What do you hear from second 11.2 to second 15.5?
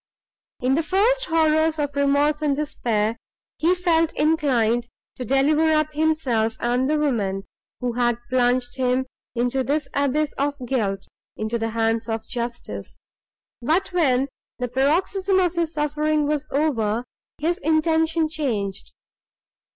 into the hands of justice; but, when the paroxysm